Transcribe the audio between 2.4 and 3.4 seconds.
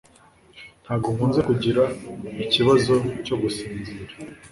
ikibazo cyo